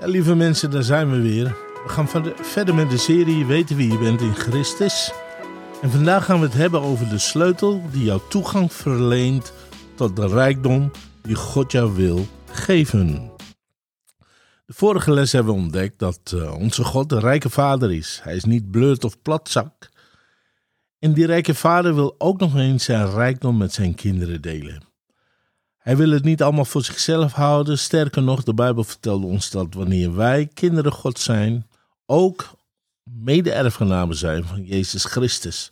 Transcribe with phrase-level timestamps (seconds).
[0.00, 1.44] Ja, lieve mensen, daar zijn we weer.
[1.84, 5.12] We gaan verder met de serie Weten wie je bent in Christus.
[5.82, 9.52] En vandaag gaan we het hebben over de sleutel die jou toegang verleent
[9.94, 10.90] tot de rijkdom
[11.22, 13.30] die God jou wil geven.
[14.66, 18.20] De vorige les hebben we ontdekt dat uh, onze God een rijke vader is.
[18.22, 19.88] Hij is niet bleurd of platzak.
[20.98, 24.87] En die rijke vader wil ook nog eens zijn rijkdom met zijn kinderen delen.
[25.88, 27.78] Hij wil het niet allemaal voor zichzelf houden.
[27.78, 31.66] Sterker nog, de Bijbel vertelt ons dat wanneer wij kinderen God zijn,
[32.06, 32.50] ook
[33.02, 35.70] mede-erfgenamen zijn van Jezus Christus.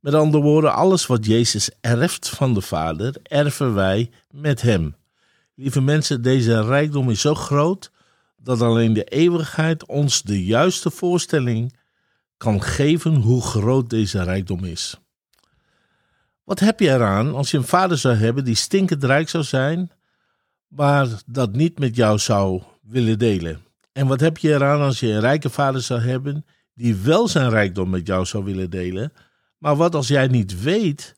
[0.00, 4.96] Met andere woorden, alles wat Jezus erft van de Vader, erven wij met Hem.
[5.54, 7.90] Lieve mensen, deze rijkdom is zo groot
[8.36, 11.74] dat alleen de eeuwigheid ons de juiste voorstelling
[12.36, 14.98] kan geven hoe groot deze rijkdom is.
[16.48, 19.90] Wat heb je eraan als je een vader zou hebben die stinkend rijk zou zijn,
[20.68, 23.60] maar dat niet met jou zou willen delen?
[23.92, 27.50] En wat heb je eraan als je een rijke vader zou hebben die wel zijn
[27.50, 29.12] rijkdom met jou zou willen delen,
[29.58, 31.14] maar wat als jij niet weet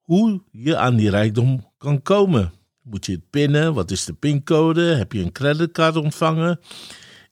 [0.00, 2.52] hoe je aan die rijkdom kan komen?
[2.82, 3.74] Moet je het pinnen?
[3.74, 4.82] Wat is de pincode?
[4.82, 6.60] Heb je een creditcard ontvangen?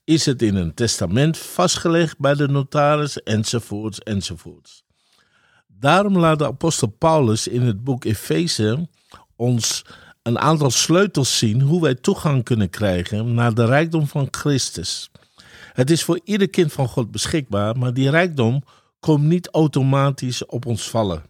[0.05, 3.23] Is het in een testament vastgelegd bij de notaris?
[3.23, 4.85] Enzovoorts, enzovoorts.
[5.83, 8.89] Daarom laat de apostel Paulus in het boek Efeze
[9.37, 9.85] ons
[10.23, 15.11] een aantal sleutels zien hoe wij toegang kunnen krijgen naar de rijkdom van Christus.
[15.73, 18.63] Het is voor ieder kind van God beschikbaar, maar die rijkdom
[19.01, 21.23] komt niet automatisch op ons vallen.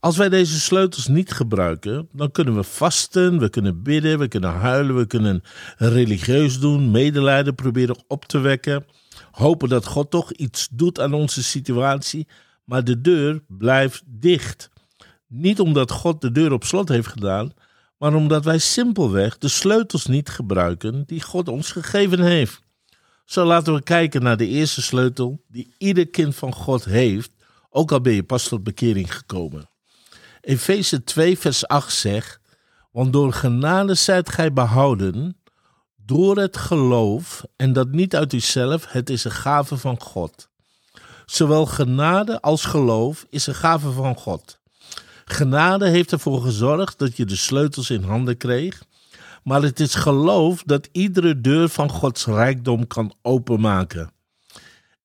[0.00, 4.52] Als wij deze sleutels niet gebruiken, dan kunnen we vasten, we kunnen bidden, we kunnen
[4.52, 5.42] huilen, we kunnen
[5.76, 8.84] religieus doen, medelijden proberen op te wekken,
[9.30, 12.26] hopen dat God toch iets doet aan onze situatie,
[12.64, 14.70] maar de deur blijft dicht.
[15.26, 17.52] Niet omdat God de deur op slot heeft gedaan,
[17.98, 22.62] maar omdat wij simpelweg de sleutels niet gebruiken die God ons gegeven heeft.
[23.24, 27.30] Zo laten we kijken naar de eerste sleutel die ieder kind van God heeft,
[27.70, 29.68] ook al ben je pas tot bekering gekomen.
[30.40, 32.40] Efeze 2, vers 8 zegt:
[32.92, 35.36] Want door genade zijt gij behouden
[35.96, 40.48] door het geloof, en dat niet uit uzelf, het is een gave van God.
[41.26, 44.60] Zowel genade als geloof is een gave van God.
[45.24, 48.82] Genade heeft ervoor gezorgd dat je de sleutels in handen kreeg,
[49.42, 54.12] maar het is geloof dat iedere deur van Gods rijkdom kan openmaken.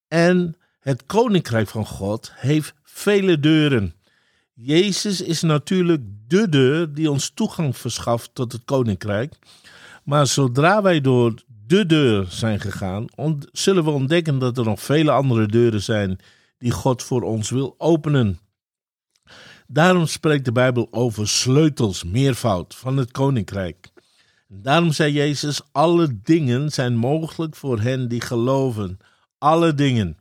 [0.08, 3.94] En het koninkrijk van God heeft vele deuren.
[4.54, 9.38] Jezus is natuurlijk de deur die ons toegang verschaft tot het koninkrijk.
[10.04, 11.34] Maar zodra wij door
[11.70, 13.04] de deur zijn gegaan,
[13.52, 16.18] zullen we ontdekken dat er nog vele andere deuren zijn
[16.58, 18.38] die God voor ons wil openen.
[19.66, 23.88] Daarom spreekt de Bijbel over sleutels, meervoud van het koninkrijk.
[24.48, 28.98] Daarom zei Jezus: Alle dingen zijn mogelijk voor hen die geloven.
[29.38, 30.18] Alle dingen.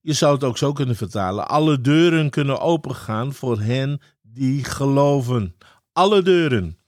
[0.00, 5.56] Je zou het ook zo kunnen vertalen: Alle deuren kunnen opengaan voor hen die geloven.
[5.92, 6.78] Alle deuren.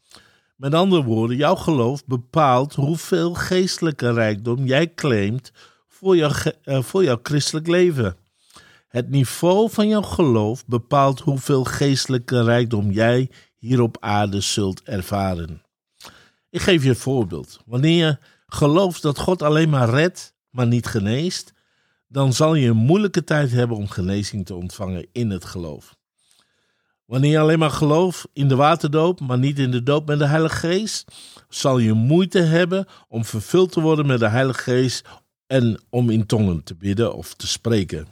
[0.58, 5.52] Met andere woorden, jouw geloof bepaalt hoeveel geestelijke rijkdom jij claimt
[5.88, 6.30] voor jouw,
[6.64, 8.16] uh, voor jouw christelijk leven.
[8.88, 15.62] Het niveau van jouw geloof bepaalt hoeveel geestelijke rijkdom jij hier op aarde zult ervaren.
[16.50, 17.60] Ik geef je een voorbeeld.
[17.66, 21.52] Wanneer je gelooft dat God alleen maar redt, maar niet geneest,
[22.08, 25.96] dan zal je een moeilijke tijd hebben om genezing te ontvangen in het geloof.
[27.08, 30.26] Wanneer je alleen maar gelooft in de waterdoop, maar niet in de doop met de
[30.26, 31.12] Heilige Geest,
[31.48, 35.04] zal je moeite hebben om vervuld te worden met de Heilige Geest
[35.46, 38.06] en om in tongen te bidden of te spreken.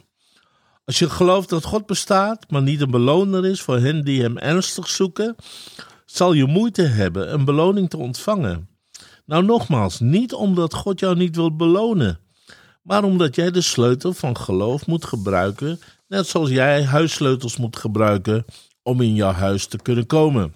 [0.85, 4.37] Als je gelooft dat God bestaat, maar niet een beloner is voor hen die Hem
[4.37, 5.35] ernstig zoeken,
[6.05, 8.69] zal je moeite hebben een beloning te ontvangen.
[9.25, 12.19] Nou, nogmaals, niet omdat God jou niet wil belonen,
[12.81, 18.45] maar omdat jij de sleutel van geloof moet gebruiken, net zoals jij huissleutels moet gebruiken
[18.87, 20.53] om in jouw huis te kunnen komen.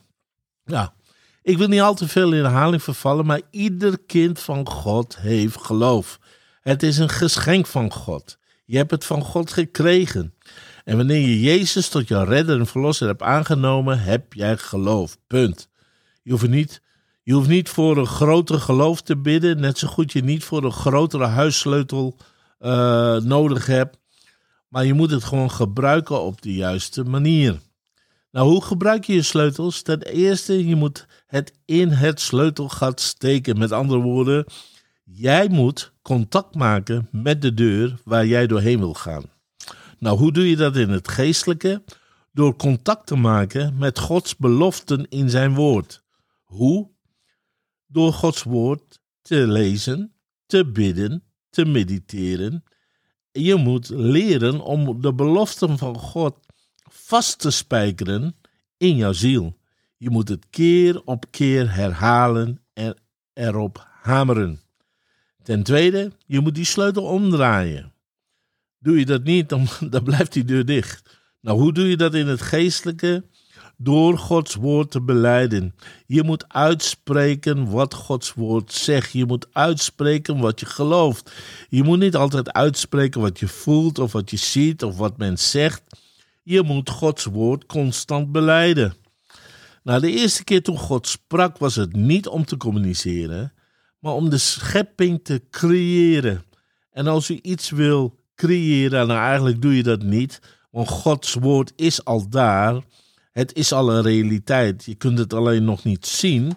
[0.63, 0.93] Ja,
[1.41, 5.57] ik wil niet al te veel in herhaling vervallen, maar ieder kind van God heeft
[5.57, 6.19] geloof.
[6.61, 8.37] Het is een geschenk van God.
[8.65, 10.33] Je hebt het van God gekregen.
[10.83, 15.17] En wanneer je Jezus tot jouw redder en verlosser hebt aangenomen, heb jij geloof.
[15.27, 15.69] Punt.
[16.23, 16.81] Je hoeft niet,
[17.23, 20.63] je hoeft niet voor een groter geloof te bidden, net zo goed je niet voor
[20.63, 22.17] een grotere huissleutel
[22.59, 23.97] uh, nodig hebt.
[24.67, 27.59] Maar je moet het gewoon gebruiken op de juiste manier.
[28.31, 29.81] Nou, hoe gebruik je je sleutels?
[29.81, 33.57] Ten eerste, je moet het in het sleutelgat steken.
[33.57, 34.45] Met andere woorden,
[35.03, 39.23] jij moet contact maken met de deur waar jij doorheen wil gaan.
[39.99, 41.83] Nou, hoe doe je dat in het geestelijke?
[42.31, 46.03] Door contact te maken met Gods beloften in zijn woord.
[46.43, 46.89] Hoe?
[47.87, 50.13] Door Gods woord te lezen,
[50.45, 52.63] te bidden, te mediteren.
[53.31, 56.35] Je moet leren om de beloften van God
[57.11, 58.35] vast te spijkeren
[58.77, 59.57] in jouw ziel.
[59.97, 62.97] Je moet het keer op keer herhalen en
[63.33, 64.61] erop hameren.
[65.43, 67.93] Ten tweede, je moet die sleutel omdraaien.
[68.79, 69.49] Doe je dat niet,
[69.89, 71.19] dan, blijft die deur dicht.
[71.41, 73.23] Nou, hoe doe je dat in het geestelijke?
[73.77, 75.75] Door Gods woord te beleiden.
[76.05, 79.11] Je moet uitspreken wat Gods woord zegt.
[79.11, 81.31] Je moet uitspreken wat je gelooft.
[81.69, 85.37] Je moet niet altijd uitspreken wat je voelt of wat je ziet of wat men
[85.37, 85.83] zegt.
[86.41, 88.93] Je moet Gods woord constant beleiden.
[89.83, 93.53] Nou, de eerste keer toen God sprak was het niet om te communiceren,
[93.99, 96.43] maar om de schepping te creëren.
[96.91, 100.39] En als u iets wil creëren, nou eigenlijk doe je dat niet,
[100.71, 102.83] want Gods woord is al daar.
[103.31, 104.85] Het is al een realiteit.
[104.85, 106.53] Je kunt het alleen nog niet zien.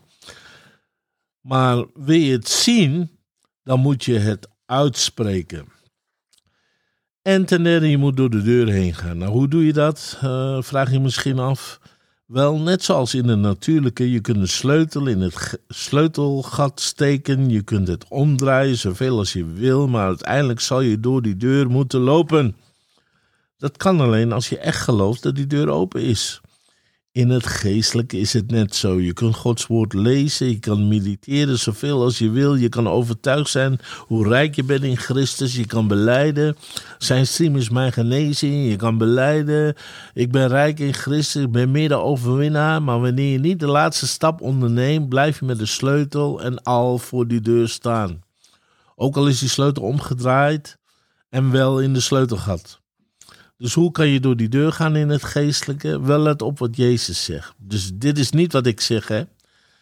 [1.41, 3.11] Maar wil je het zien,
[3.63, 5.74] dan moet je het uitspreken.
[7.25, 9.19] En ten derde, je moet door de deur heen gaan.
[9.19, 10.19] Nou, hoe doe je dat?
[10.25, 11.81] Uh, vraag je misschien af.
[12.26, 17.62] Wel, net zoals in de natuurlijke, je kunt een sleutel in het sleutelgat steken, je
[17.62, 22.00] kunt het omdraaien zoveel als je wil, maar uiteindelijk zal je door die deur moeten
[22.00, 22.56] lopen.
[23.59, 26.41] Dat kan alleen als je echt gelooft dat die deur open is.
[27.15, 29.01] In het geestelijke is het net zo.
[29.01, 32.55] Je kunt Gods woord lezen, je kan mediteren zoveel als je wil.
[32.55, 35.57] Je kan overtuigd zijn hoe rijk je bent in Christus.
[35.57, 36.57] Je kan beleiden,
[36.99, 38.71] zijn stream is mijn genezing.
[38.71, 39.75] Je kan beleiden,
[40.15, 42.83] ik ben rijk in Christus, ik ben meer overwinnaar.
[42.83, 46.99] Maar wanneer je niet de laatste stap onderneemt, blijf je met de sleutel en al
[46.99, 48.23] voor die deur staan.
[48.97, 50.79] Ook al is die sleutel omgedraaid
[51.29, 52.83] en wel in de sleutelgat.
[53.65, 56.01] Dus hoe kan je door die deur gaan in het geestelijke?
[56.01, 57.55] Wel let op wat Jezus zegt.
[57.59, 59.23] Dus dit is niet wat ik zeg, hè.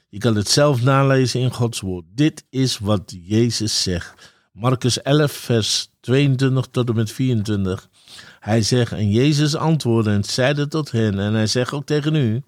[0.09, 2.05] Je kan het zelf nalezen in Gods woord.
[2.15, 4.33] Dit is wat Jezus zegt.
[4.53, 7.89] Marcus 11, vers 22 tot en met 24.
[8.41, 12.43] Hij zegt, en Jezus antwoordde en zeide tot hen, en hij zegt ook tegen u,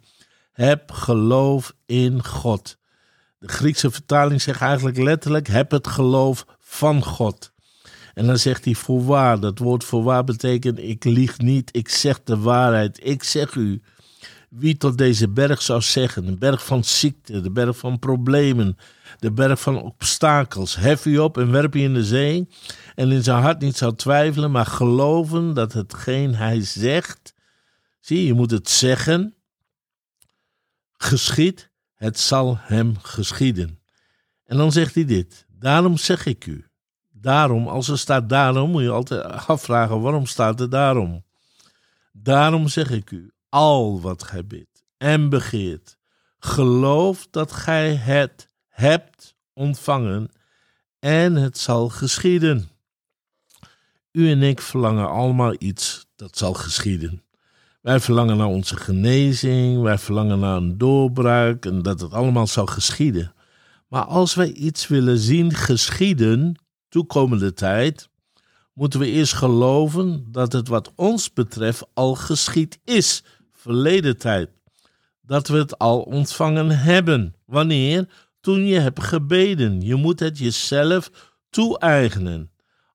[0.52, 2.76] heb geloof in God.
[3.38, 7.52] De Griekse vertaling zegt eigenlijk letterlijk, heb het geloof van God.
[8.14, 9.40] En dan zegt hij voorwaar.
[9.40, 13.00] Dat woord voorwaar betekent ik lieg niet, ik zeg de waarheid.
[13.02, 13.82] Ik zeg u,
[14.48, 18.76] wie tot deze berg zou zeggen, de berg van ziekte, de berg van problemen,
[19.18, 22.48] de berg van obstakels, hef u op en werp u in de zee.
[22.94, 27.34] En in zijn hart niet zou twijfelen, maar geloven dat hetgeen hij zegt,
[28.00, 29.34] zie je, moet het zeggen,
[30.92, 33.78] geschiet, het zal hem geschieden.
[34.44, 36.66] En dan zegt hij dit, daarom zeg ik u,
[37.24, 41.24] Daarom, als er staat daarom, moet je altijd afvragen waarom staat er daarom.
[42.12, 45.96] Daarom zeg ik u, al wat gij bidt en begeert,
[46.38, 50.30] geloof dat gij het hebt ontvangen
[50.98, 52.68] en het zal geschieden.
[54.12, 57.22] U en ik verlangen allemaal iets dat zal geschieden.
[57.80, 62.66] Wij verlangen naar onze genezing, wij verlangen naar een doorbraak en dat het allemaal zal
[62.66, 63.34] geschieden.
[63.88, 66.58] Maar als wij iets willen zien geschieden,
[66.94, 68.08] toekomende tijd,
[68.72, 74.50] moeten we eerst geloven dat het wat ons betreft al geschied is, verleden tijd.
[75.20, 77.34] Dat we het al ontvangen hebben.
[77.46, 78.08] Wanneer?
[78.40, 79.80] Toen je hebt gebeden.
[79.80, 81.10] Je moet het jezelf
[81.50, 82.50] toe-eigenen.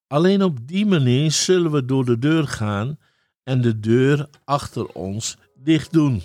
[0.07, 2.97] Alleen op die manier zullen we door de deur gaan
[3.43, 6.24] en de deur achter ons dicht doen.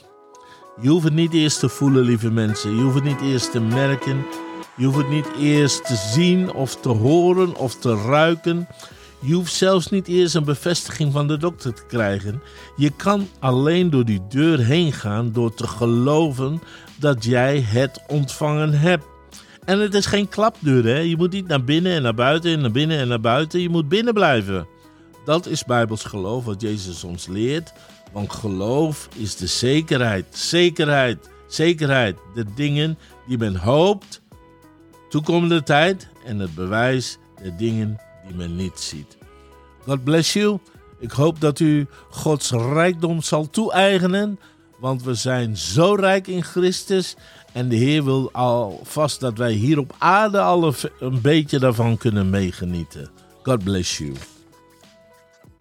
[0.80, 2.76] Je hoeft het niet eerst te voelen, lieve mensen.
[2.76, 4.24] Je hoeft het niet eerst te merken.
[4.76, 8.68] Je hoeft het niet eerst te zien of te horen of te ruiken.
[9.20, 12.42] Je hoeft zelfs niet eerst een bevestiging van de dokter te krijgen.
[12.76, 16.62] Je kan alleen door die deur heen gaan door te geloven
[16.96, 19.04] dat jij het ontvangen hebt.
[19.64, 20.98] En het is geen klapdeur, hè?
[20.98, 23.60] Je moet niet naar binnen en naar buiten en naar binnen en naar buiten.
[23.60, 24.66] Je moet binnen blijven.
[25.24, 27.72] Dat is Bijbels geloof, wat Jezus ons leert.
[28.12, 32.16] Want geloof is de zekerheid, zekerheid, zekerheid.
[32.34, 34.22] De dingen die men hoopt
[35.14, 39.16] toekomende tijd en het bewijs der dingen die men niet ziet.
[39.86, 40.58] God bless you.
[40.98, 44.38] Ik hoop dat u Gods rijkdom zal toe-eigenen,
[44.78, 47.16] want we zijn zo rijk in Christus
[47.52, 52.30] en de Heer wil alvast dat wij hier op aarde al een beetje daarvan kunnen
[52.30, 53.10] meegenieten.
[53.42, 54.12] God bless you.